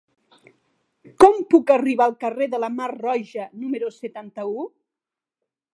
[1.23, 4.71] Com puc arribar al carrer de la Mar Roja número setanta-u?